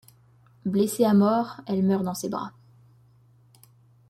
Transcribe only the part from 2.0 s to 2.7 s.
dans ses bras.